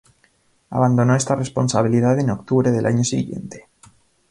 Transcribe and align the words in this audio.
Abandonó 0.71 1.15
esta 1.15 1.35
responsabilidad 1.35 2.19
en 2.19 2.31
octubre 2.31 2.71
del 2.71 2.87
año 2.87 3.03
siguiente. 3.03 3.67